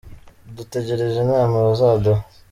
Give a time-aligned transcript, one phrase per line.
[0.55, 2.21] dutegereje inama bazaduha”.